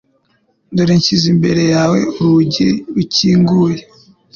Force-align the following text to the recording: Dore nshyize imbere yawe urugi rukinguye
Dore 0.75 0.93
nshyize 0.99 1.25
imbere 1.33 1.63
yawe 1.73 1.99
urugi 2.19 2.67
rukinguye 2.93 3.79